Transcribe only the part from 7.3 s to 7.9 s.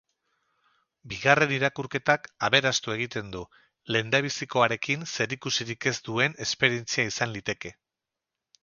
liteke.